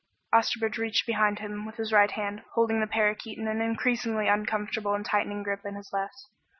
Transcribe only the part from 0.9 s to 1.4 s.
behind